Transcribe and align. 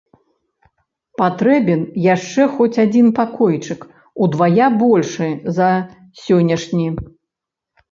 Патрэбен 1.19 1.81
яшчэ 2.15 2.43
хоць 2.55 2.79
адзін 2.85 3.11
пакойчык, 3.21 3.79
удвая 4.27 4.67
большы 4.81 5.29
за 5.61 5.71
сённяшні. 6.25 6.87